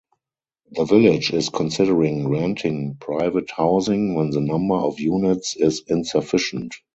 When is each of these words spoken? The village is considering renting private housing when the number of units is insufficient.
The 0.71 0.83
village 0.85 1.31
is 1.31 1.49
considering 1.49 2.27
renting 2.27 2.97
private 2.99 3.51
housing 3.51 4.15
when 4.15 4.31
the 4.31 4.41
number 4.41 4.73
of 4.73 4.99
units 4.99 5.55
is 5.55 5.83
insufficient. 5.85 6.73